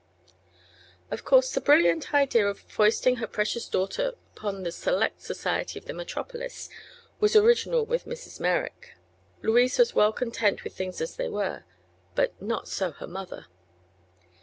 Of 1.11 1.23
course 1.23 1.53
the 1.53 1.61
brilliant 1.61 2.11
idea 2.11 2.47
of 2.47 2.59
foisting 2.61 3.17
her 3.17 3.27
precious 3.27 3.67
daughter 3.69 4.13
upon 4.35 4.63
the 4.63 4.71
"select" 4.71 5.21
society 5.21 5.77
of 5.77 5.85
the 5.85 5.93
metropolis 5.93 6.69
was 7.19 7.35
original 7.35 7.85
with 7.85 8.05
Mrs. 8.07 8.39
Merrick. 8.39 8.95
Louise 9.43 9.77
was 9.77 9.93
well 9.93 10.11
content 10.11 10.63
with 10.63 10.75
things 10.75 11.01
as 11.01 11.17
they 11.17 11.29
were; 11.29 11.65
but 12.15 12.33
not 12.41 12.67
so 12.67 12.95
the 12.99 13.05
mother. 13.05 13.45